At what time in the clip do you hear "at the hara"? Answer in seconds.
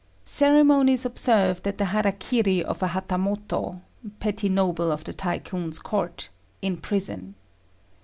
1.67-2.11